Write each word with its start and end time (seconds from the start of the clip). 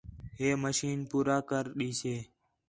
ہِے 0.39 0.49
مشین 0.63 0.99
پورا 1.11 1.37
کر 1.49 1.65
ݙیسے 1.77 2.15